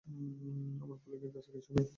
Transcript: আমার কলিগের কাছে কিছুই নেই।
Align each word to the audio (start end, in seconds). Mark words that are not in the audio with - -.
আমার 0.81 0.97
কলিগের 1.03 1.31
কাছে 1.35 1.49
কিছুই 1.55 1.73
নেই। 1.75 1.87